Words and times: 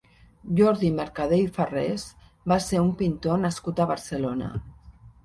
Jordi 0.59 0.87
Mercadé 0.99 1.37
i 1.41 1.51
Farrés 1.57 2.05
va 2.53 2.57
ser 2.69 2.81
un 2.87 2.89
pintor 3.03 3.39
nascut 3.43 3.83
a 3.85 3.89
Barcelona. 3.93 4.49